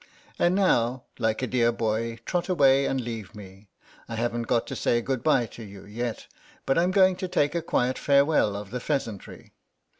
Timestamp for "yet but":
5.85-6.75